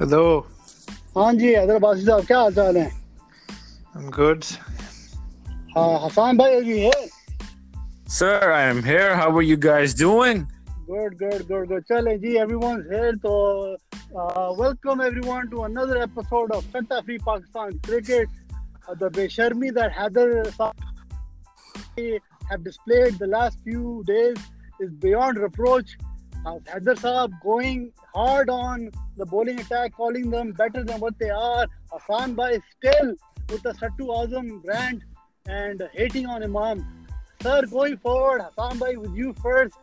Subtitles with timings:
[0.00, 0.24] Hello
[1.16, 2.90] हाँ जी हैदराबादी साहब क्या हाल चाल है
[3.98, 4.44] I'm good.
[5.76, 7.08] हाँ हसान भाई are you here
[8.06, 9.14] Sir, I am here.
[9.16, 10.46] How are you guys doing?
[10.90, 13.32] good good good good चले जी everyone's here तो
[14.20, 18.28] uh, welcome everyone to another episode of Kanta Free Pakistan Cricket
[18.88, 20.74] uh, the besharmi that Haider Saab
[22.50, 24.36] have displayed the last few days
[24.80, 25.96] is beyond reproach
[26.46, 31.29] uh, Haider Saab going hard on the bowling attack calling them better than what they
[31.29, 33.15] are Hassan Bhai still
[33.49, 35.03] with the Sattu Azam brand
[35.47, 37.05] and hating on Imam
[37.45, 39.75] Sir, going forward, Hassan Bhai, with you first,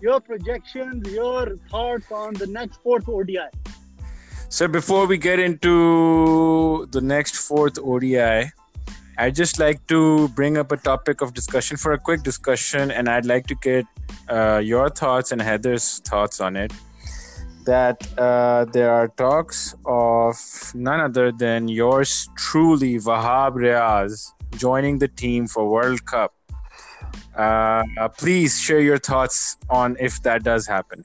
[0.00, 3.48] your projections, your thoughts on the next fourth ODI.
[4.48, 8.52] Sir, before we get into the next fourth ODI,
[9.18, 13.08] I'd just like to bring up a topic of discussion for a quick discussion, and
[13.08, 13.84] I'd like to get
[14.28, 16.72] uh, your thoughts and Heather's thoughts on it.
[17.64, 20.36] That uh, there are talks of
[20.74, 26.34] none other than yours truly, Wahab Riaz, joining the team for World Cup.
[27.36, 27.82] Uh,
[28.16, 31.02] please share your thoughts on if that does happen.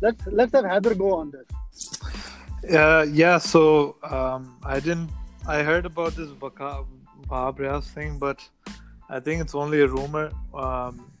[0.00, 1.46] Let's let's have Heather go on this.
[2.74, 5.10] Uh, yeah, so um, I didn't.
[5.46, 6.84] I heard about this Waka-
[7.28, 8.40] Wahab Riaz thing, but
[9.08, 10.30] I think it's only a rumor.
[10.54, 11.12] Um,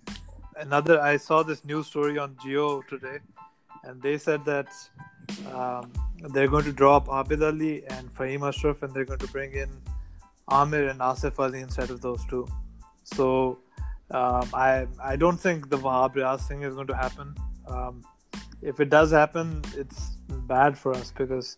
[0.56, 3.18] another, I saw this news story on Geo today,
[3.84, 4.68] and they said that
[5.52, 5.92] um,
[6.30, 9.68] they're going to drop Abid Ali and Fahim Ashraf, and they're going to bring in
[10.48, 12.46] Amir and Asif Ali instead of those two.
[13.04, 13.58] So
[14.10, 17.34] um, I I don't think the Wahab Riaz thing is going to happen.
[17.66, 18.04] Um,
[18.62, 21.56] if it does happen, it's bad for us because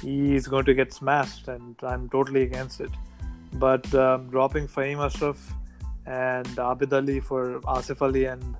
[0.00, 2.90] he's going to get smashed, and I'm totally against it.
[3.54, 5.52] But um, dropping Fahim Ashraf
[6.05, 8.55] and Abid Ali for Asif Ali and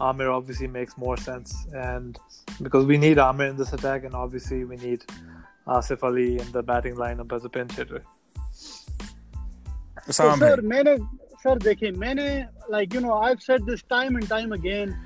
[0.00, 2.18] Amir obviously makes more sense, and
[2.62, 5.04] because we need Amir in this attack, and obviously we need
[5.66, 8.02] Asif Ali in the batting lineup as a pinch hitter.
[10.06, 10.96] So, Sam, sir, मैंने
[11.42, 14.96] sir देखिए मैंने like you know I've said this time and time again.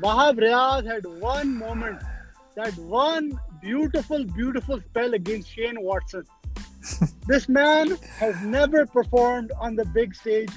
[0.00, 2.02] Wahab Riaz had one moment,
[2.56, 6.24] that one beautiful, beautiful spell against Shane Watson.
[7.26, 10.50] this man has never performed on the big stage.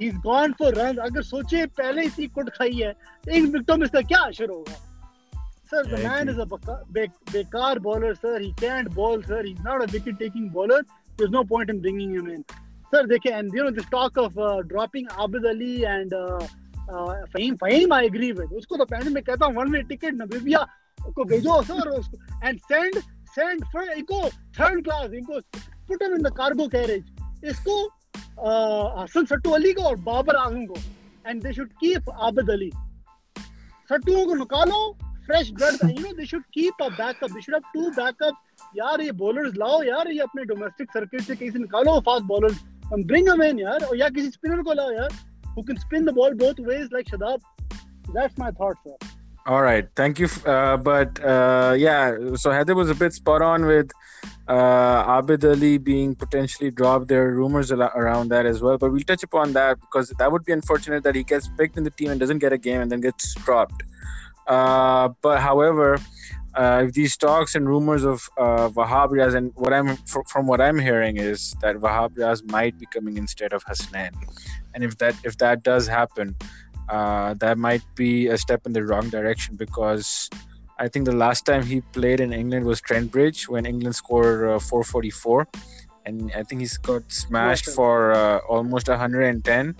[0.00, 0.78] he's gone for runs.
[0.78, 2.92] Run अगर सोचे पहले इसी कुट खाई है
[3.24, 4.74] तो इन विकेटों में इसका क्या असर होगा?
[5.70, 6.44] Sir the man is a
[7.32, 11.24] बेकार bowler sir he can't ball sir he is not a wicket taking bowler there
[11.24, 12.42] is no point in bringing him in
[12.92, 14.34] sir देखिए and you know this talk of
[14.66, 16.14] dropping Abid Ali and
[17.34, 20.66] Fahim Fahim I agree with उसको तो पहले मैं कहता हूँ one way ticket नबीबिया
[21.14, 22.98] को भेजो sir उसको and send
[23.36, 24.28] send for eco
[24.60, 25.40] third class इनको
[25.88, 27.04] put him in the cargo carriage
[27.44, 27.90] इसको
[29.02, 30.74] हसन सट्टू अली को और बाबर आज़म को।
[31.30, 32.70] And they should keep Abid Ali.
[33.88, 34.80] सट्टुओं को निकालो
[35.26, 38.34] fresh blood you know they should keep a backup they should have to backup
[38.76, 42.62] यार, ये बॉलर्स लाओ यार, ये अपने डोमेस्टिक सर्किट से कहीं से निकालो fast bowlers
[42.92, 45.12] and bring them in यार, और या किसी स्पिनर को लाओ यार।
[45.56, 47.38] Who can spin the ball both ways like Shadab?
[48.14, 48.96] That's my thought, sir.
[49.46, 50.28] All right, thank you.
[50.46, 53.90] Uh, but uh, yeah, so Heather was a bit spot on with
[54.48, 57.08] uh, Abid Ali being potentially dropped.
[57.08, 60.46] There are rumors around that as well, but we'll touch upon that because that would
[60.46, 62.90] be unfortunate that he gets picked in the team and doesn't get a game and
[62.90, 63.82] then gets dropped.
[64.46, 65.98] Uh, but however,
[66.54, 70.46] uh, if these talks and rumors of uh, Wahab Riaz and what I'm fr- from
[70.46, 74.12] what I'm hearing is that Wahab Riaz might be coming instead of Hasnain,
[74.72, 76.36] and if that if that does happen,
[76.88, 80.28] uh, that might be a step in the wrong direction because
[80.78, 84.48] I think the last time he played in England was Trent Bridge when England scored
[84.48, 85.46] uh, 444,
[86.04, 87.74] and I think he's got smashed Okay.
[87.74, 89.76] for uh, almost 110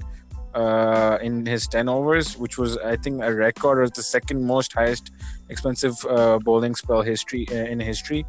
[0.55, 4.73] uh, in his 10 overs, which was I think a record or the second most
[4.73, 5.11] highest
[5.49, 8.25] expensive uh, bowling spell history uh, in history.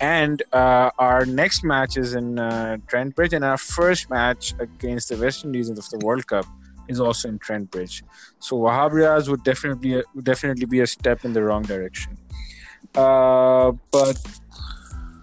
[0.00, 5.08] And uh, our next match is in uh, Trent Bridge, and our first match against
[5.08, 6.46] the West Indies of the World Cup
[6.88, 8.02] is also in Trent Bridge.
[8.38, 12.16] So Wahab Riaz would definitely would definitely be a step in the wrong direction.
[12.94, 14.18] Uh, but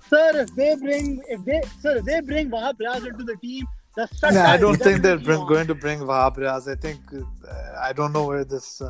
[0.09, 3.65] sir, if they bring if they sir if they bring Wahab Riaz into the team.
[3.95, 6.67] The no, I don't think they're bring, going to bring Wahab Riaz.
[6.67, 8.81] I think uh, I don't know where this.
[8.81, 8.89] Uh,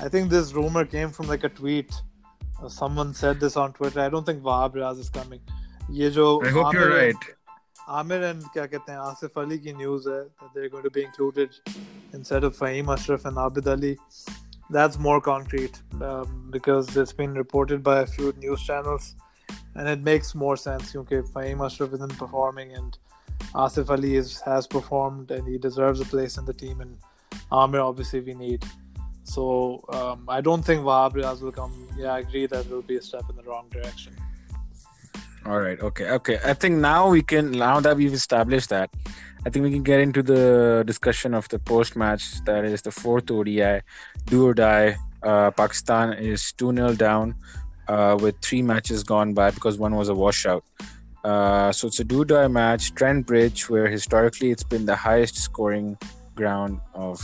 [0.00, 1.92] I think this rumor came from like a tweet.
[2.62, 4.00] Uh, someone said this on Twitter.
[4.00, 5.40] I don't think Wahab Riaz is coming.
[5.92, 7.16] I hope Amir, you're right.
[7.88, 11.30] Amir and क्या कहते हैं आसिफ अली की news है that they are going to
[11.30, 11.44] be
[12.12, 13.98] instead of Fahim Ashraf and Abid Ali.
[14.70, 19.16] That's more concrete um, because it's been reported by a few news channels,
[19.74, 22.96] and it makes more sense because Fahim Ashraf isn't performing and
[23.54, 26.96] Asif Ali is, has performed and he deserves a place in the team, and
[27.50, 28.64] Amir obviously we need.
[29.24, 31.88] So um, I don't think Wahab Riaz will come.
[31.96, 34.14] Yeah, I agree that it will be a step in the wrong direction.
[35.46, 35.80] All right.
[35.80, 36.10] Okay.
[36.10, 36.38] Okay.
[36.44, 37.52] I think now we can.
[37.52, 38.90] Now that we've established that,
[39.46, 42.44] I think we can get into the discussion of the post match.
[42.44, 43.80] That is the fourth ODI,
[44.26, 44.96] do or die.
[45.22, 47.34] Uh, Pakistan is two 0 down
[47.88, 50.64] uh, with three matches gone by because one was a washout.
[51.24, 52.94] Uh, so it's a do or die match.
[52.94, 55.96] Trent Bridge, where historically it's been the highest scoring
[56.34, 57.18] ground of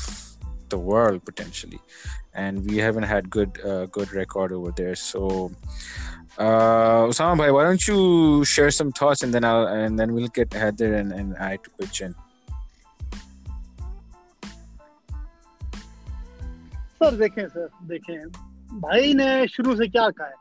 [0.71, 1.81] the world potentially,
[2.35, 4.95] and we haven't had good uh, good record over there.
[4.95, 5.53] So
[6.39, 10.29] uh, Osama bhai, why don't you share some thoughts and then I'll and then we'll
[10.29, 12.15] get Heather and, and I to pitch in.
[17.03, 18.29] Sir देखें sir देखें।
[18.81, 20.35] भाई ने शुरू से क्या कहा है?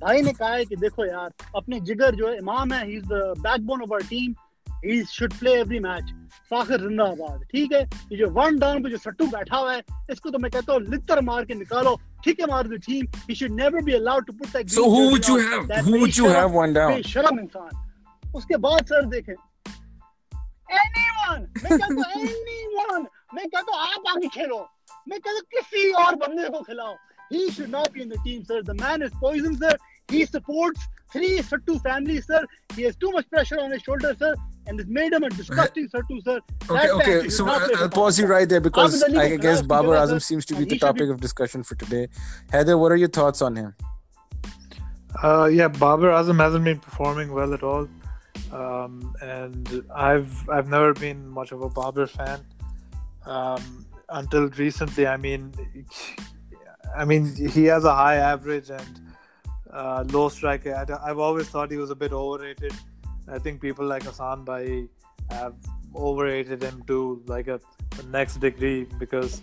[0.00, 3.04] भाई ने कहा है कि देखो यार अपने जिगर जो है इमाम है he is
[3.04, 4.34] the backbone of our team
[4.84, 6.12] he should play every match
[6.50, 7.82] Fakhar जिंदाबाद। ठीक है?
[8.12, 10.80] ये जो वन डाउन पे जो सट्टू बैठा हुआ है इसको तो मैं कहता हूँ
[10.82, 14.33] लितर मार के निकालो। ठीक है मार the team he should never be allowed to
[14.33, 15.73] put that So who would you have?
[15.87, 16.93] Who would you have one down?
[16.93, 19.33] बेशरम इंसान उसके बाद सर देखें
[20.69, 24.57] एनीवन मैं कहता हूँ एनीवन मैं कहता हूँ आप आगे खेलो
[25.09, 26.95] मैं कहता हूँ किसी और बंदे को खिलाओ
[27.29, 29.71] he should not be in the team sir the man is poison sir
[30.09, 30.83] he supports
[31.13, 32.41] three Sattu families sir
[32.75, 34.33] he has too much pressure on his shoulders sir
[34.70, 36.40] and it's made him a disgusting sir to sir.
[36.70, 37.28] Okay, okay.
[37.28, 40.64] So I'll, I'll pause you right there because I guess Babar Azam seems to be
[40.64, 41.10] the topic be...
[41.10, 42.06] of discussion for today.
[42.52, 43.74] Heather, what are your thoughts on him?
[45.22, 47.88] Uh, yeah, Babar Azam hasn't been performing well at all,
[48.52, 52.40] um, and I've I've never been much of a Babar fan
[53.26, 55.08] um, until recently.
[55.08, 55.52] I mean,
[56.96, 59.00] I mean he has a high average and
[59.72, 60.72] uh, low striker.
[60.76, 62.72] I, have always thought he was a bit overrated.
[63.29, 64.87] I think people like Hassan Bhai
[65.29, 65.55] have
[65.95, 67.59] overrated him to like a
[67.97, 69.41] the next degree because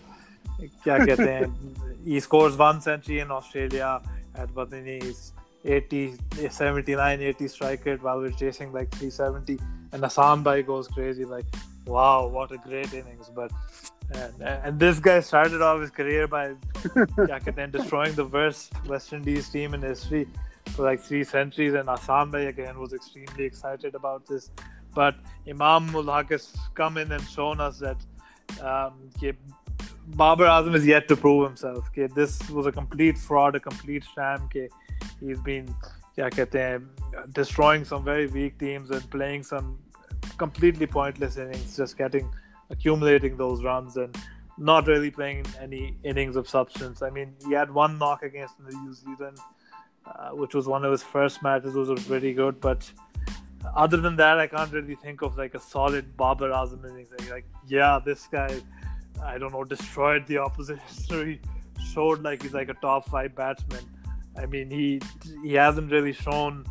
[0.84, 4.00] क्या कहते हैं he scores one century in Australia
[4.34, 5.32] at Badini he's
[5.64, 6.18] 80
[6.50, 9.58] 79 80 strike rate while we're chasing like 370
[9.92, 11.46] and Hassan Bhai goes crazy like
[11.86, 13.50] wow what a great innings but
[14.14, 16.46] and, and this guy started off his career by
[16.84, 20.26] क्या कहते हैं, destroying the worst West Indies team in history
[20.76, 24.50] for like three centuries and Hassan Bhai again was extremely excited about this
[24.94, 25.16] but
[25.48, 27.96] Imam Ul Haq has come in and shown us that
[28.60, 29.34] um, कि
[30.16, 31.90] Babar Azam is yet to prove himself.
[31.96, 34.48] कि this was a complete fraud, a complete sham.
[34.54, 34.68] कि
[35.20, 35.74] he's been
[36.16, 39.78] क्या कहते हैं, destroying some very weak teams and playing some
[40.36, 42.28] completely pointless innings, just getting
[42.70, 44.16] accumulating those runs and
[44.58, 47.00] not really playing any innings of substance.
[47.00, 49.38] I mean, he had one knock against New Zealand,
[50.07, 52.59] uh, which was one of his first matches, which was pretty good.
[52.61, 52.89] But
[53.75, 57.09] other than that, I can't really think of like a solid Babar Azam innings.
[57.11, 58.61] Like, like, yeah, this guy,
[59.23, 60.83] I don't know, destroyed the opposition.
[61.07, 61.39] So He
[61.93, 63.83] showed like he's like a top five batsman.
[64.37, 65.01] I mean, he
[65.43, 66.65] he hasn't really shown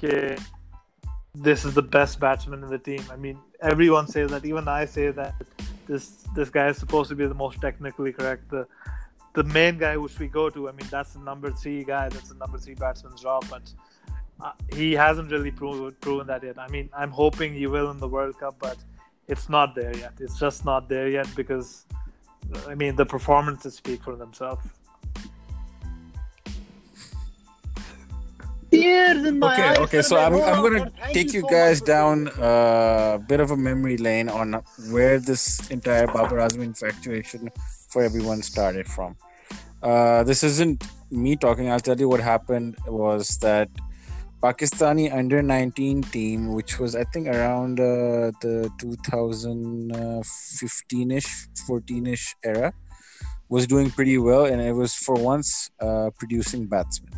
[0.00, 0.40] that
[1.34, 3.04] this is the best batsman in the team.
[3.10, 4.44] I mean, everyone says that.
[4.44, 5.34] Even I say that
[5.86, 8.50] this this guy is supposed to be the most technically correct.
[8.50, 8.66] The
[9.34, 10.68] the main guy which we go to.
[10.68, 12.08] I mean, that's the number three guy.
[12.08, 13.62] That's the number three batsman's job, but
[14.40, 16.58] uh, he hasn't really proven proven that yet.
[16.58, 18.76] I mean, I'm hoping he will in the World Cup, but
[19.28, 20.14] it's not there yet.
[20.20, 21.86] It's just not there yet because,
[22.66, 24.66] I mean, the performances speak for themselves.
[28.74, 30.02] okay, okay.
[30.02, 34.62] So I'm, I'm gonna take you guys down a bit of a memory lane on
[34.90, 37.50] where this entire Babar Azmi infatuation
[37.88, 39.16] for everyone started from.
[39.82, 41.68] Uh, this isn't me talking.
[41.68, 43.68] I'll tell you what happened was that
[44.40, 52.72] Pakistani under 19 team, which was I think around uh, the 2015ish, 14ish era,
[53.48, 57.12] was doing pretty well, and it was for once uh, producing batsmen.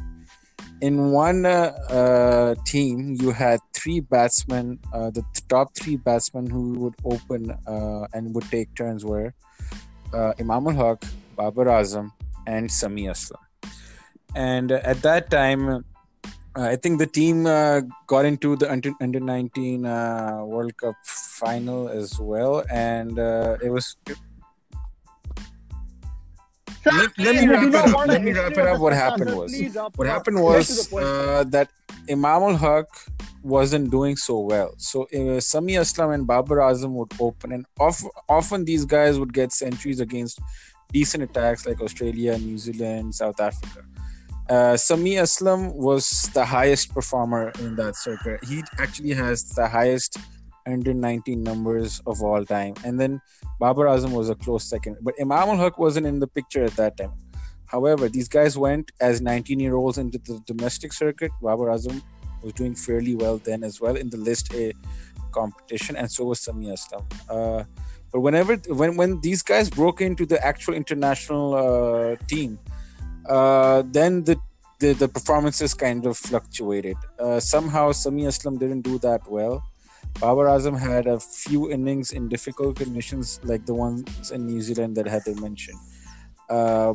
[0.80, 4.80] In one uh, uh, team, you had three batsmen.
[4.92, 7.56] The th- top three batsmen who would open
[8.12, 9.32] and would take turns were
[10.12, 11.04] Imam ul Haq,
[11.36, 12.10] Babar Azam,
[12.46, 13.42] and Sami Aslam.
[14.34, 15.84] And at that time,
[16.56, 20.94] uh, I think the team uh, got into the under, under 19 uh, World Cup
[21.04, 23.96] final as well, and uh, it was.
[26.86, 28.06] Let, let me wrap it up.
[28.06, 28.78] Let me wrap it up.
[28.78, 29.52] What happened was
[29.96, 31.70] what happened was uh, that
[32.10, 32.86] Imam ul Haq
[33.42, 34.74] wasn't doing so well.
[34.76, 39.32] So uh, Sami Aslam and Babar Azam would open, and of, often these guys would
[39.32, 40.40] get centuries against
[40.94, 43.80] decent attacks like Australia, New Zealand, South Africa.
[44.48, 48.38] Uh, Sami Aslam was the highest performer in that circuit.
[48.44, 50.18] He actually has the highest
[50.66, 52.74] 119 numbers of all time.
[52.84, 53.20] And then
[53.58, 54.96] Babar Azam was a close second.
[55.02, 57.12] But Imam ul Haq wasn't in the picture at that time.
[57.66, 61.32] However, these guys went as 19 year olds into the domestic circuit.
[61.42, 62.02] Babar Azam
[62.42, 64.72] was doing fairly well then as well in the list A
[65.32, 67.02] competition, and so was Sami Aslam.
[67.28, 67.64] Uh,
[68.14, 72.60] but whenever when when these guys broke into the actual international uh, team,
[73.28, 74.36] uh, then the,
[74.78, 76.96] the, the performances kind of fluctuated.
[77.18, 79.64] Uh, somehow Sami Aslam didn't do that well.
[80.20, 84.94] Babar Azam had a few innings in difficult conditions, like the ones in New Zealand
[84.94, 85.80] that Heather mentioned.
[86.48, 86.94] Uh,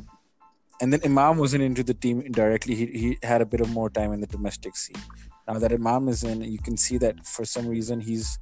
[0.80, 2.76] and then Imam wasn't into the team indirectly.
[2.76, 5.04] He, he had a bit of more time in the domestic scene.
[5.50, 8.40] Now that Imam is in, you can see that for some reason he's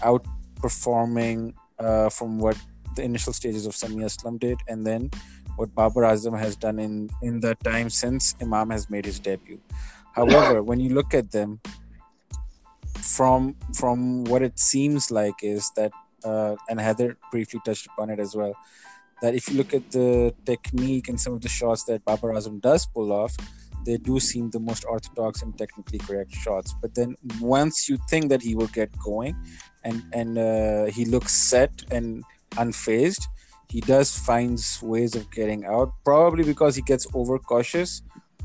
[0.00, 1.52] outperforming
[1.84, 2.56] uh, from what
[2.96, 5.10] the initial stages of Sami Aslam did, and then
[5.56, 9.60] what Babar Azam has done in in the time since Imam has made his debut.
[10.14, 11.60] However, when you look at them,
[13.16, 15.92] from from what it seems like is that,
[16.24, 18.54] uh, and Heather briefly touched upon it as well,
[19.22, 22.60] that if you look at the technique and some of the shots that Babar Azam
[22.60, 23.36] does pull off,
[23.84, 26.74] they do seem the most orthodox and technically correct shots.
[26.80, 29.36] But then once you think that he will get going,
[29.84, 33.24] and and uh, he looks set and unfazed,
[33.68, 35.92] he does finds ways of getting out.
[36.04, 38.02] Probably because he gets overcautious,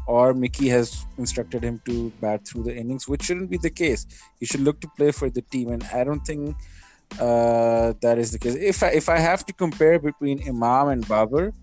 [0.07, 4.05] or Mickey has instructed him to bat through the innings, which shouldn't be the case.
[4.39, 6.55] He should look to play for the team, and I don't think
[7.19, 8.55] uh, that is the case.
[8.55, 11.53] If I, if I have to compare between Imam and Babar,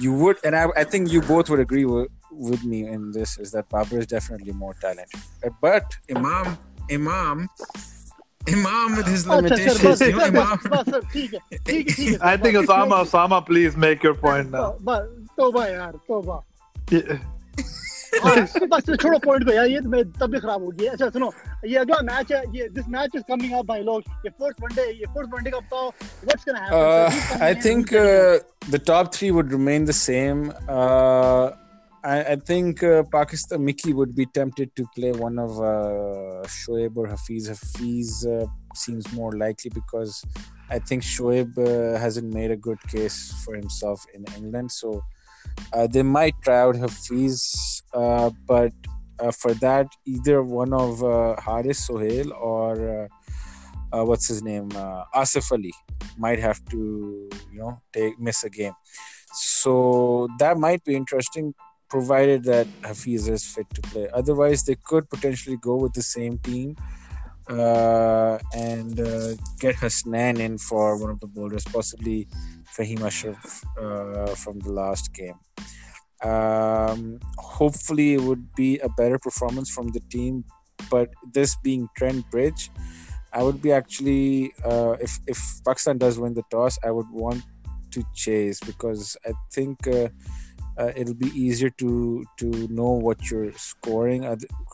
[0.00, 3.38] you would, and I, I think you both would agree with, with me in this
[3.38, 5.20] is that Babar is definitely more talented.
[5.60, 6.46] But Imam,
[6.90, 7.48] Imam,
[8.48, 10.02] Imam with his limitations.
[12.22, 14.68] I think Osama, Osama, please make your point now.
[14.82, 15.02] बस
[15.38, 16.38] तोबा यार, तोबा.
[18.72, 21.32] बस छोड़ो point को यार ये तो मैं तब भी खराब होगी अच्छा सुनो
[21.66, 24.82] ये अगला मैच है ये this match is coming up भाई लोग ये फर्स्ट वनडे
[24.82, 25.88] ये फर्स्ट वनडे का बताओ
[26.24, 27.82] what's gonna happen I think
[28.70, 30.36] the top 3 would remain the same
[32.04, 36.96] I, I, think uh, Pakistan Mickey would be tempted to play one of uh, Shoaib
[36.96, 37.48] or Hafiz.
[37.48, 40.24] Hafiz uh, seems more likely because
[40.70, 44.70] I think Shoaib uh, hasn't made a good case for himself in England.
[44.70, 45.02] So
[45.72, 48.72] uh, they might try out Hafiz, uh, but
[49.18, 51.00] uh, for that, either one of
[51.40, 53.08] Haris Sohail or
[53.90, 54.68] what's his name,
[55.14, 55.72] Asif Ali,
[56.16, 58.74] might have to you know take miss a game.
[59.32, 61.54] So that might be interesting
[61.88, 64.08] provided that Hafiz is fit to play.
[64.12, 66.76] Otherwise, they could potentially go with the same team
[67.48, 72.28] uh, and uh, get Hasnain in for one of the bowlers, possibly
[72.76, 75.38] Fahim Ashraf uh, from the last game.
[76.22, 80.44] Um, hopefully, it would be a better performance from the team.
[80.90, 82.70] But this being Trent Bridge,
[83.32, 87.42] I would be actually uh, if if Pakistan does win the toss, I would want
[87.90, 89.86] to chase because I think
[90.78, 94.22] uh, it'll be easier to to know what you're scoring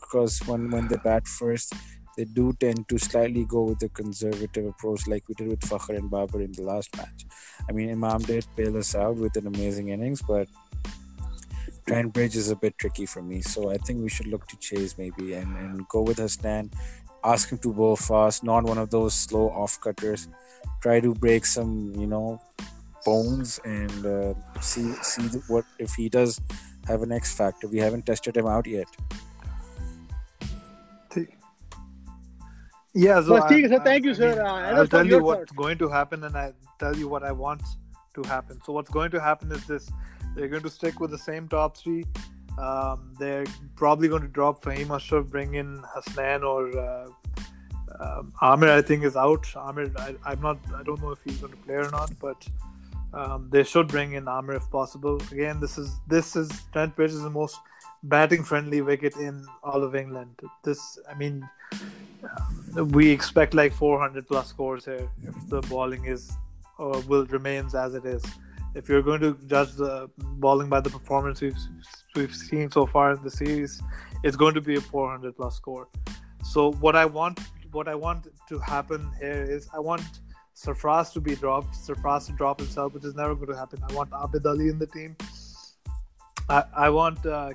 [0.01, 1.73] because when when they bat first
[2.15, 5.97] they do tend to slightly go with the conservative approach like we did with Fakhr
[5.97, 7.25] and Babar in the last match.
[7.67, 10.47] I mean, Imam did bail us out with an amazing innings, but
[11.87, 13.41] Trent Bridge is a bit tricky for me.
[13.41, 16.71] So I think we should look to chase maybe and, and go with Hasnain,
[17.23, 20.27] ask him to bowl fast, not one of those slow off cutters.
[20.81, 22.39] Try to break some, you know,
[23.05, 26.41] bones and uh, see see what if he does
[26.87, 27.67] have an X factor.
[27.67, 28.87] We haven't tested him out yet.
[32.97, 34.41] Yeah, so well, I, thank you, sir.
[34.41, 37.61] Uh, I'll tell you what's going to happen, and I tell you what I want
[38.13, 38.61] to happen.
[38.65, 39.91] So what's going to happen is this:
[40.33, 42.05] they're going to stick with the same top three.
[42.57, 43.43] Um, they're
[43.75, 47.09] probably going to drop Fahim Ashraf, bring in Hasnain or uh,
[47.99, 48.71] um, Amir.
[48.71, 49.45] I think is out.
[49.57, 50.57] Amir, I, am not.
[50.73, 52.47] I don't know if he's going to play or not, but
[53.13, 55.21] um, they should bring in Amir if possible.
[55.31, 57.57] Again, this is this is Trent Bridge is the most
[58.03, 60.39] batting friendly wicket in all of England.
[60.63, 61.47] This, I mean,
[62.75, 66.31] we expect like 400 plus scores here if the bowling is
[66.77, 68.23] or will remains as it is.
[68.73, 71.57] If you're going to judge the bowling by the performance we've
[72.15, 73.81] we've seen so far in the series,
[74.23, 75.87] it's going to be a 400 plus score.
[76.43, 77.39] So what I want
[77.71, 80.03] what I want to happen here is I want
[80.55, 83.79] Sarfraz to be dropped, Sarfraz to drop himself, which is never going to happen.
[83.89, 85.15] I want Abid Ali in the team.
[86.49, 87.51] I, I want uh,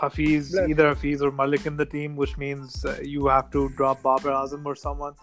[0.00, 4.02] Hafiz, either Hafiz or Malik in the team, which means uh, you have to drop
[4.02, 5.14] Babar Azam or someone.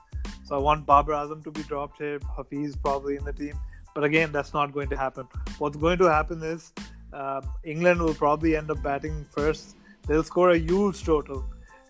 [0.46, 3.60] So I want Babar Azam to be dropped here, Hafiz probably in the team.
[3.94, 5.28] But again, that's not going to happen.
[5.58, 6.72] What's going to happen is
[7.12, 9.76] uh, England will probably end up batting first.
[10.08, 11.44] They'll score a huge total.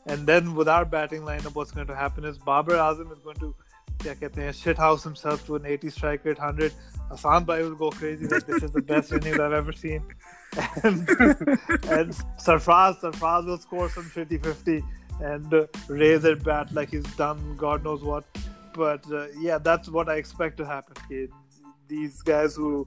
[0.05, 3.35] And then with our batting lineup, what's going to happen is Babar Azam is going
[3.37, 3.53] to
[4.02, 6.72] क्या कहते हैं shit house himself to an 80 striker at 100.
[7.10, 10.02] Hassan Bhai will go crazy like this is the best innings I've ever seen.
[10.84, 11.08] And,
[11.98, 12.16] and
[12.46, 14.82] Sarfraz, Sarfraz will score some 50 50
[15.20, 18.24] and uh, raise it bat like he's done God knows what.
[18.74, 20.94] But uh, yeah, that's what I expect to happen.
[21.08, 21.30] Kid.
[21.88, 22.86] These guys who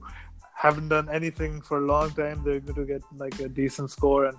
[0.54, 4.26] haven't done anything for a long time, they're going to get like a decent score
[4.26, 4.38] and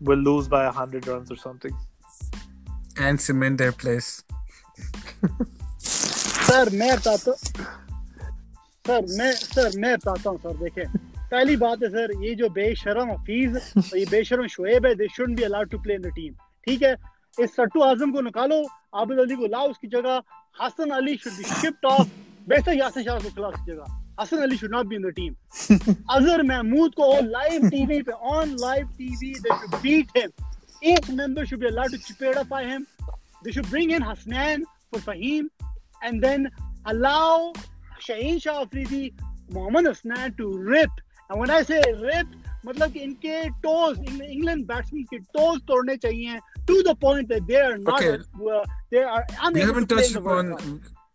[0.00, 1.76] will lose by 100 runs or something.
[2.98, 4.22] And cement their place.
[6.51, 7.31] Sir मैं बताता
[8.85, 10.87] sir मैं sir मैं बताता हूँ sir देखें।
[11.31, 15.35] पहली बात है सर ये जो बेशरम हफीज और ये बेशरम शुएब है they should
[15.35, 16.33] be allowed to play in the team
[16.67, 16.95] ठीक है?
[17.39, 18.57] इस सट्टू आज़म को निकालो
[19.01, 20.21] आबिद अली को लाओ उसकी जगह।
[20.61, 22.09] Hasan Ali should be shift of
[22.49, 23.85] बेहतर यासिर शाह को खिला उसकी जगह।
[24.21, 25.33] Hasan Ali should not be in the team
[26.09, 30.31] Azhar Mahmood को लाइव टीवी पे on live TV they should beat him
[30.91, 32.85] each member should be allowed to chipedify him
[33.43, 35.49] they should bring in Hasnan for Fahim
[36.03, 36.49] and then
[36.85, 37.53] allow
[38.01, 39.13] Shaheen Shah Afridi,
[39.51, 40.89] Mohammad Hasnain to rip.
[41.29, 42.27] And when I say rip,
[42.65, 47.55] मतलब कि इनके toes England batsman के toes तोड़ने चाहिए to the point that they
[47.59, 48.01] are not
[48.93, 50.51] they are We haven't touched upon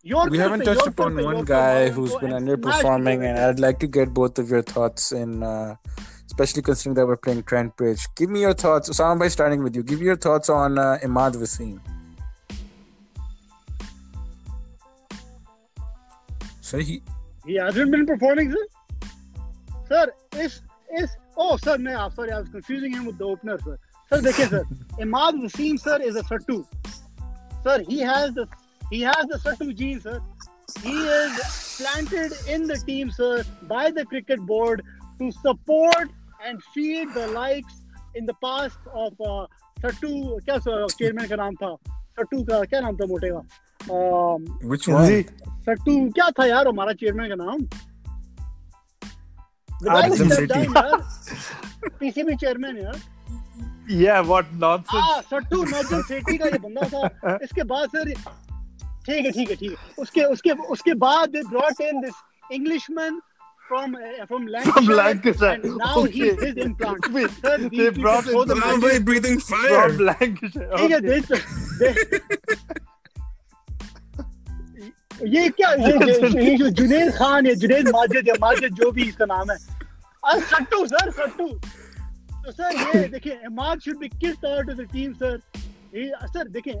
[0.09, 4.13] Yorker, we haven't touched upon one guy who's been underperforming, and I'd like to get
[4.19, 5.75] both of your thoughts in, uh,
[6.25, 8.05] especially considering that we're playing Trent Bridge.
[8.21, 9.83] Give me your thoughts, Osama, by starting with you.
[9.91, 11.73] Give your thoughts on uh, Imad Wasim.
[16.67, 17.01] So he
[17.55, 18.65] hasn't been performing, sir.
[19.89, 20.61] Sir, is
[21.01, 23.77] is oh sir, no, I'm sorry, I was confusing him with the opener, sir.
[24.09, 24.63] Sir, देखिए sir,
[25.05, 26.65] Imad Wasim sir is a Sattu.
[27.63, 28.45] Sir, he has the
[28.89, 30.19] he has the Sattu gene, sir.
[30.83, 34.83] He is planted in the team, sir, by the cricket board
[35.19, 36.09] to support
[36.45, 39.47] and feed the likes in the past of uh,
[39.81, 40.41] Sattu.
[40.49, 41.71] क्या chairman का नाम था?
[42.19, 43.41] सट्टू का क्या नाम था मोटे का?
[43.85, 45.03] Um, which one?
[45.05, 45.23] Easy.
[45.67, 47.59] Sattu क्या था यार हमारा चेयरमैन का नाम
[51.99, 52.99] पीसीबी चेयरमैन यार
[53.89, 54.87] Yeah, what nonsense.
[54.93, 59.55] हाँ सट्टू नज़र सेठी का ये बंदा था इसके बाद सर ठीक है ठीक है
[59.55, 62.17] ठीक है उसके उसके उसके बाद they brought in this
[62.57, 63.21] Englishman
[63.69, 65.53] from uh, from Lancashire, From Lancashire.
[65.53, 66.29] and now Okay.
[66.41, 67.07] his implant.
[67.15, 70.69] Wait, Sir, they these brought in the breathing From Lancashire.
[70.77, 71.07] ठीक है Okay.
[71.07, 71.19] they,
[71.79, 71.91] they,
[75.25, 79.57] ये क्या ये, जुनेद खान या जुनेद माजिद या माजिद जो भी इसका नाम है।
[80.25, 81.47] अरे सट्टू सर सट्टू।
[82.45, 85.39] तो सर ये देखिए Imad should be kissed out of the team sir
[85.95, 86.73] ये सर देखिए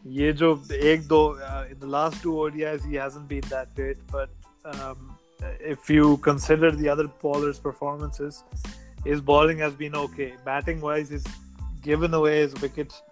[0.06, 3.96] ये जो एक दो uh, in the last two ODIs he hasn't been that great,
[4.12, 4.30] but
[4.64, 5.16] um,
[5.60, 8.44] if you consider the other bowlers' performances,
[9.04, 10.34] his bowling has been okay.
[10.44, 11.26] Batting wise, he's
[11.82, 13.02] given away his wickets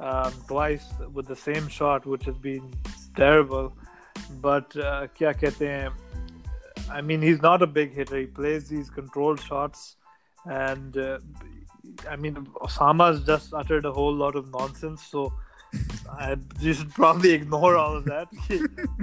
[0.00, 2.72] um, twice with the same shot, which has been
[3.16, 3.72] terrible.
[4.40, 5.88] But uh, क्या कहते हैं
[6.91, 8.17] I mean, he's not a big hitter.
[8.17, 9.95] He plays these controlled shots,
[10.45, 11.19] and uh,
[12.09, 15.03] I mean, Osama's just uttered a whole lot of nonsense.
[15.03, 15.33] So
[16.11, 18.27] I, you should probably ignore all of that.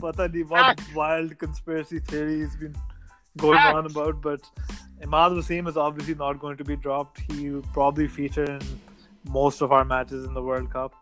[0.01, 2.75] Pata nahi what wild conspiracy theory has been
[3.37, 3.75] going ah!
[3.75, 4.41] on about, but
[5.03, 7.21] Imad Wasim is obviously not going to be dropped.
[7.33, 8.61] He will probably feature in
[9.25, 10.95] most of our matches in the World Cup,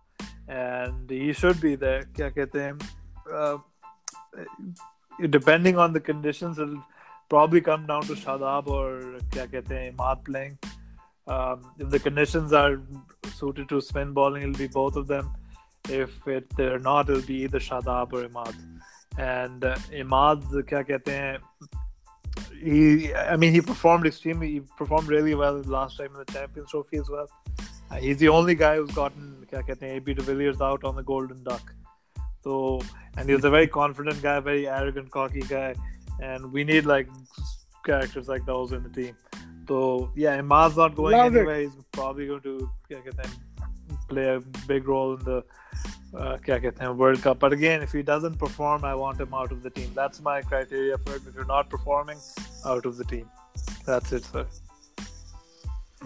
[0.48, 2.02] and he should be there.
[2.14, 2.80] Kya kehte?
[5.28, 6.84] depending on the conditions, it'll
[7.28, 10.58] probably come down to Shadab or kya kehte hain, Imad playing.
[11.26, 12.80] Um, if the conditions are
[13.34, 15.32] suited to spin bowling, it'll be both of them.
[15.88, 18.54] If it, they're not, it'll be either Shadab or Imad.
[19.18, 21.38] And uh, Imad, kya kehte hain,
[22.62, 26.70] he, I mean, he performed extremely, he performed really well last time in the Champions
[26.70, 27.28] Trophy as well.
[27.90, 30.96] Uh, he's the only guy who's gotten, kya kehte hain, AB de Villiers out on
[30.96, 31.72] the Golden Duck.
[32.42, 32.80] So
[33.17, 35.75] and he's a very confident guy, very arrogant, cocky guy,
[36.21, 37.09] and we need like
[37.85, 39.15] characters like those in the team.
[39.67, 41.39] So, yeah, Imad's not going Love it.
[41.39, 41.61] anywhere.
[41.61, 45.37] He's probably going to क्या कहते हैं, play a big role in the
[46.13, 47.39] uh, क्या कहते हैं, World Cup.
[47.39, 49.91] But again, if he doesn't perform, I want him out of the team.
[49.95, 51.23] That's my criteria for it.
[51.27, 52.19] If you're not performing,
[52.65, 53.25] out of the team.
[53.87, 54.45] That's it, sir.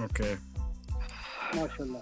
[0.08, 0.38] Okay.
[1.56, 2.02] माशाल्लाह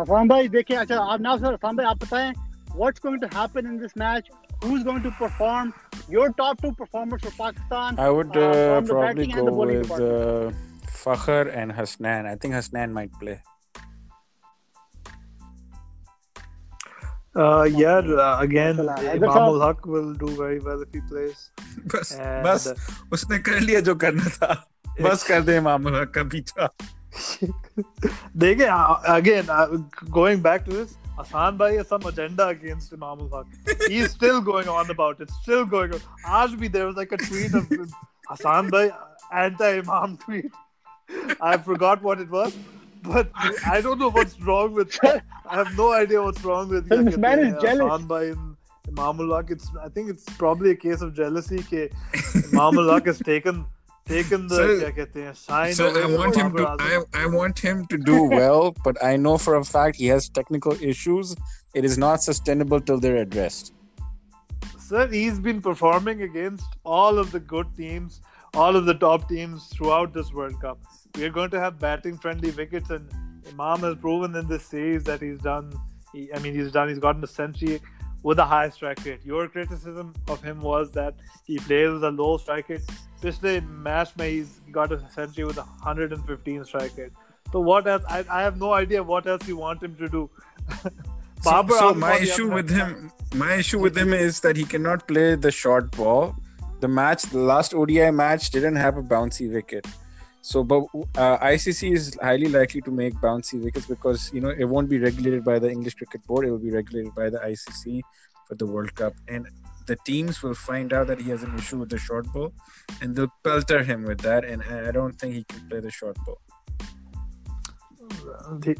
[0.00, 2.32] हसान भाई देखिए अच्छा आप ना sir Hasan भाई आप बताएं
[2.75, 4.29] what's going to happen in this match,
[4.63, 5.73] who's going to perform,
[6.09, 7.99] your top two performers for Pakistan.
[7.99, 10.51] I would uh, uh probably go with uh,
[10.87, 12.25] Fakhr and Hasnain.
[12.25, 13.41] I think Hasnain might play.
[17.33, 21.51] Uh, yeah, uh, again, Imamul Haq will do very well if he plays.
[21.87, 22.75] बस and, uh, Usne
[23.11, 24.53] उसने कर लिया जो करना था
[25.01, 26.69] बस कर दे इमामुल हक का पीछा
[28.35, 28.67] देखें
[29.15, 29.45] again
[30.09, 33.47] going back to this Hassan Bhai has some agenda against Imamul Haq.
[33.87, 35.99] He's still going on about it, still going on.
[36.25, 37.71] Aaj bhi there was like a tweet of
[38.27, 38.91] Hassan Bhai
[39.31, 40.51] anti-Imam tweet.
[41.41, 42.55] I forgot what it was,
[43.03, 43.29] but
[43.65, 44.97] I don't know what's wrong with.
[45.03, 46.87] I have no idea what's wrong with.
[46.87, 47.81] Sir, this man is jealous.
[47.81, 48.55] Hassan Bhai and
[48.87, 49.51] Imamul Haq.
[49.51, 51.59] It's I think it's probably a case of jealousy.
[51.59, 51.91] Ke
[52.53, 53.65] Imamul Haq has taken
[54.11, 57.59] taken the Sir, kya kehte hain, shine So I want him to I, I want
[57.67, 61.35] him to do well, but I know for a fact he has technical issues.
[61.73, 63.73] It is not sustainable till they're addressed.
[64.91, 68.19] Sir, he's been performing against all of the good teams,
[68.53, 70.79] all of the top teams throughout this World Cup.
[71.15, 73.09] We are going to have batting friendly wickets, and
[73.51, 75.71] Imam has proven in this series that he's done.
[76.13, 76.89] He, I mean, he's done.
[76.89, 77.79] He's gotten a century
[78.23, 79.19] with a high strike rate.
[79.23, 82.81] Your criticism of him was that he plays with a low strike rate.
[83.21, 87.11] Pishle match, mein he's got a century with a 115 strike rate.
[87.51, 88.03] So what else?
[88.07, 90.29] I, I have no idea what else you want him to do.
[91.43, 95.33] So, so my issue with him, my issue with him is that he cannot play
[95.33, 96.35] the short ball.
[96.81, 99.87] The match, the last ODI match, didn't have a bouncy wicket.
[100.41, 100.83] So, but
[101.15, 104.97] uh, ICC is highly likely to make bouncy wickets because you know it won't be
[104.97, 106.45] regulated by the English Cricket Board.
[106.45, 108.01] It will be regulated by the ICC
[108.47, 109.47] for the World Cup, and
[109.85, 112.53] the teams will find out that he has an issue with the short ball,
[113.01, 114.43] and they'll pelter him with that.
[114.43, 116.41] And I I don't think he can play the short ball.
[118.59, 118.75] The-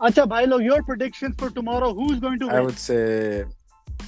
[0.00, 1.94] Acha, bhai log, your predictions for tomorrow.
[1.94, 2.54] Who's going to win?
[2.54, 3.44] I would say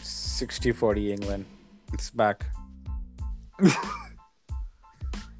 [0.02, 1.44] 60-40 England.
[1.92, 2.46] It's back.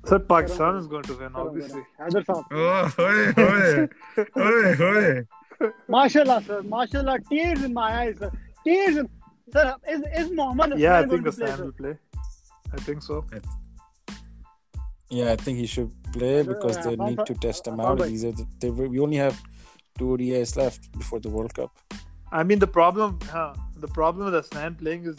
[0.06, 1.82] Sir, Pakistan is going to win, obviously.
[2.00, 2.44] Haider Saab.
[2.50, 3.88] Oh, hoy, hoy,
[4.34, 5.70] hoy, hoy.
[5.88, 6.62] Mashallah, sir.
[6.62, 7.18] Mashallah.
[7.28, 8.30] Tears in my eyes, sir.
[8.64, 9.08] Tears in.
[9.52, 11.96] Sir, is, is Mohammed Yeah, I think going to Hassan will play.
[12.72, 13.24] I think so.
[15.10, 17.98] Yeah, I think he should play because they need to test him out.
[17.98, 18.08] Bhai.
[18.08, 19.38] These are the, they, we only have
[19.98, 21.76] two ODIs left before the World Cup.
[22.30, 25.16] I mean, the problem, huh, the problem with Hassan playing is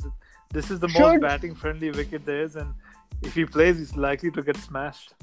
[0.53, 2.73] this is the Should- most batting friendly wicket there is, and
[3.22, 5.14] if he plays, he's likely to get smashed.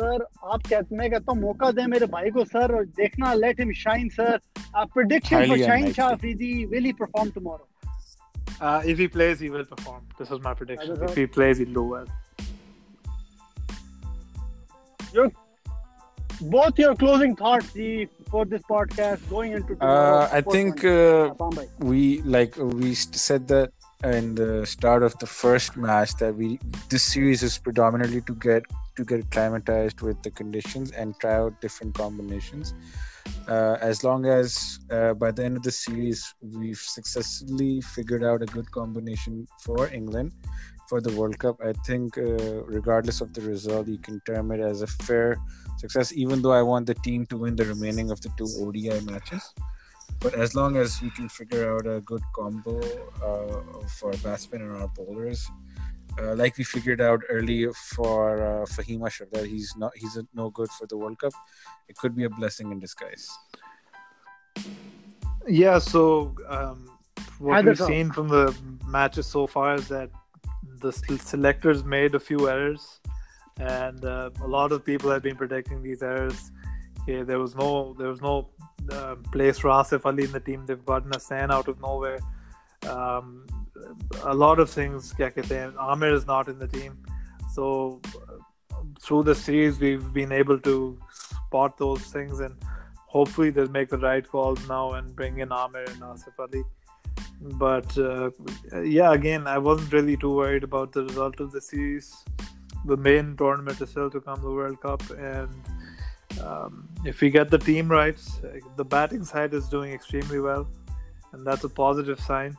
[0.00, 3.60] Sir आप कहते मैं कहता हूँ मौका दे मेरे भाई को sir और देखना let
[3.60, 4.38] him shine sir
[4.76, 6.18] prediction for Highly shine Shah unlikely.
[6.18, 7.68] Afridi will he perform tomorrow
[8.66, 10.02] Uh, if he plays, he will perform.
[10.18, 10.90] This is my prediction.
[10.90, 12.06] Haider If he plays, he'll do well.
[16.41, 17.71] both your closing thoughts
[18.29, 21.33] for this podcast going into tomorrow Uh, I think uh,
[21.79, 23.71] we like we said that
[24.03, 28.63] in the start of the first match that we this series is predominantly to get
[28.95, 32.73] to get acclimatized with the conditions and try out different combinations.
[33.47, 38.41] Uh, as long as uh, by the end of the series we've successfully figured out
[38.41, 40.31] a good combination for England
[40.89, 44.59] for the World Cup, I think uh, regardless of the result, you can term it
[44.59, 45.37] as a fair
[45.77, 46.11] success.
[46.13, 49.53] Even though I want the team to win the remaining of the two ODI matches.
[50.19, 52.79] But as long as we can figure out a good combo
[53.23, 55.47] uh, for batsmen and our bowlers,
[56.19, 60.25] uh, like we figured out early for uh, Fahim Ashraf that he's not he's a,
[60.33, 61.33] no good for the World Cup,
[61.87, 63.29] it could be a blessing in disguise.
[65.47, 66.89] Yeah, so um,
[67.37, 68.53] what Haider we've seen from the
[68.87, 70.09] matches so far is that
[70.79, 72.99] the selectors made a few errors,
[73.59, 76.51] and uh, a lot of people have been predicting these errors.
[77.01, 78.49] Okay, there was no there was no
[78.91, 80.65] uh, place for Asif Ali in the team.
[80.65, 82.19] They've gotten a San out of nowhere.
[82.87, 83.45] Um,
[84.23, 85.13] a lot of things.
[85.13, 86.97] kya kehte Amir is not in the team,
[87.53, 88.39] so uh,
[88.99, 90.75] through the series we've been able to
[91.11, 92.55] spot those things and
[93.07, 96.63] hopefully they'll make the right calls now and bring in Amir and Asif Ali.
[97.41, 98.31] But uh,
[98.83, 102.13] yeah, again, I wasn't really too worried about the result of the series.
[102.85, 105.49] The main tournament is still to come, the World Cup, and
[106.41, 108.17] um, if we get the team right,
[108.75, 110.69] the batting side is doing extremely well,
[111.31, 112.57] and that's a positive sign.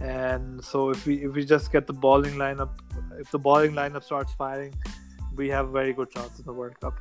[0.00, 2.70] And so if we if we just get the bowling lineup,
[3.18, 4.74] if the bowling lineup starts firing,
[5.34, 7.00] we have very good chance in the World Cup.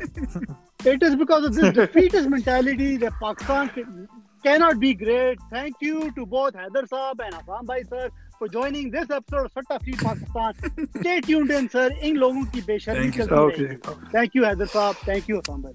[0.85, 4.07] It is because of this defeatist mentality that Pakistan can-
[4.43, 5.39] cannot be great.
[5.51, 9.51] Thank you to both Haider Saab and Hassan Bhai sir for joining this episode of
[9.57, 10.89] Satta Free Pakistan.
[10.99, 11.89] Stay tuned in, sir.
[12.09, 13.67] इन लोगों की बेशर्मी Thank you, चलती Okay.
[13.67, 14.11] रहेगी.
[14.17, 15.05] Thank you, Haider Saab.
[15.11, 15.73] Thank you, Hassan Bhai.